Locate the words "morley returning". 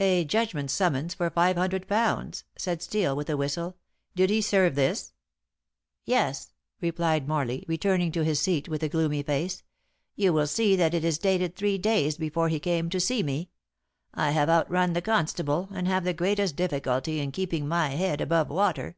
7.28-8.10